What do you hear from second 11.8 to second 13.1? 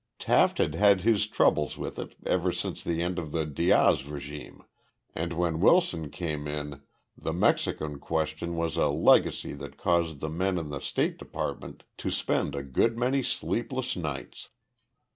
to spend a good